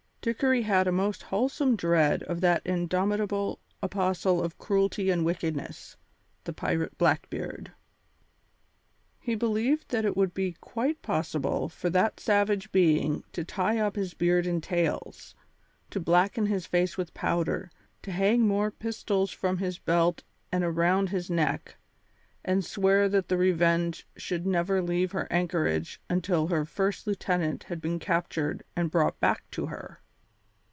Dickory 0.23 0.61
had 0.61 0.87
a 0.87 0.91
most 0.91 1.23
wholesome 1.23 1.75
dread 1.75 2.21
of 2.21 2.41
that 2.41 2.61
indomitable 2.63 3.57
apostle 3.81 4.43
of 4.43 4.59
cruelty 4.59 5.09
and 5.09 5.25
wickedness, 5.25 5.97
the 6.43 6.53
pirate 6.53 6.95
Blackbeard. 6.99 7.71
He 9.19 9.33
believed 9.33 9.89
that 9.89 10.05
it 10.05 10.15
would 10.15 10.35
be 10.35 10.51
quite 10.61 11.01
possible 11.01 11.69
for 11.69 11.89
that 11.89 12.19
savage 12.19 12.71
being 12.71 13.23
to 13.33 13.43
tie 13.43 13.79
up 13.79 13.95
his 13.95 14.13
beard 14.13 14.45
in 14.45 14.61
tails, 14.61 15.33
to 15.89 15.99
blacken 15.99 16.45
his 16.45 16.67
face 16.67 16.97
with 16.99 17.15
powder, 17.15 17.71
to 18.03 18.11
hang 18.11 18.41
more 18.41 18.69
pistols 18.69 19.31
from 19.31 19.57
his 19.57 19.79
belt 19.79 20.21
and 20.51 20.63
around 20.63 21.09
his 21.09 21.31
neck, 21.31 21.77
and 22.45 22.63
swear 22.63 23.09
that 23.09 23.27
the 23.27 23.37
Revenge 23.37 24.07
should 24.15 24.45
never 24.45 24.83
leave 24.83 25.13
her 25.13 25.27
anchorage 25.33 25.99
until 26.11 26.49
her 26.49 26.63
first 26.63 27.07
lieutenant 27.07 27.63
had 27.63 27.81
been 27.81 27.97
captured 27.97 28.63
and 28.75 28.91
brought 28.91 29.19
back 29.19 29.49
to 29.49 29.65
her. 29.65 29.97